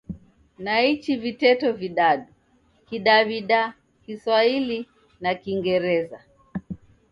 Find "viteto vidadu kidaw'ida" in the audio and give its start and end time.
1.23-3.61